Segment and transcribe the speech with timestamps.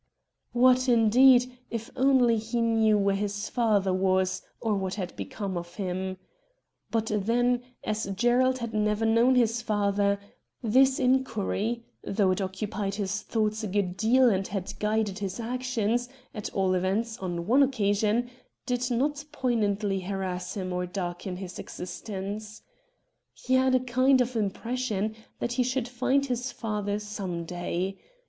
[0.51, 5.75] What, indeed, if only he knew where his father was, or what had become of
[5.75, 6.17] him?
[6.89, 10.19] But, then, as Gerald had never known his father,
[10.63, 16.09] this inquiry, though it occupied his thoughts a good deal, and had guided his actions,
[16.33, 18.31] at all events, on one occasion,
[18.65, 22.63] did not poignantly harass him or darken his existence.
[23.33, 27.99] He had a kind of impression that he should find his father some day.